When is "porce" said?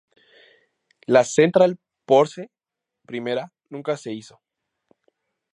2.05-2.49